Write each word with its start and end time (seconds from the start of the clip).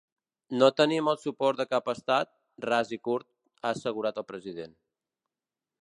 No 0.61 0.69
tenim 0.79 1.09
el 1.11 1.19
suport 1.25 1.59
de 1.61 1.67
cap 1.73 1.91
estat, 1.93 2.31
ras 2.67 2.95
i 2.99 2.99
curt, 3.09 3.31
ha 3.61 3.75
assegurat 3.77 4.19
el 4.23 4.27
president. 4.33 4.75